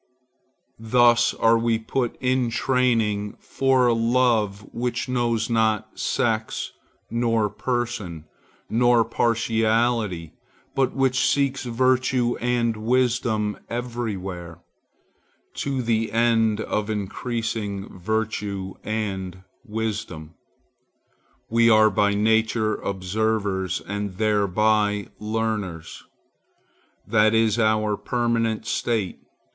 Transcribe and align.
Thus 0.79 1.31
are 1.35 1.59
we 1.59 1.77
put 1.77 2.17
in 2.19 2.49
training 2.49 3.37
for 3.39 3.85
a 3.85 3.93
love 3.93 4.61
which 4.73 5.07
knows 5.07 5.47
not 5.47 5.99
sex, 5.99 6.71
nor 7.11 7.51
person, 7.51 8.25
nor 8.67 9.05
partiality, 9.05 10.33
but 10.73 10.95
which 10.95 11.27
seeks 11.27 11.65
virtue 11.65 12.35
and 12.37 12.77
wisdom 12.77 13.59
everywhere, 13.69 14.57
to 15.57 15.83
the 15.83 16.11
end 16.11 16.59
of 16.61 16.89
increasing 16.89 17.99
virtue 17.99 18.73
and 18.83 19.43
wisdom. 19.63 20.33
We 21.47 21.69
are 21.69 21.91
by 21.91 22.15
nature 22.15 22.73
observers, 22.73 23.81
and 23.85 24.17
thereby 24.17 25.09
learners. 25.19 26.01
That 27.05 27.35
is 27.35 27.59
our 27.59 27.95
permanent 27.95 28.65
state. 28.65 29.19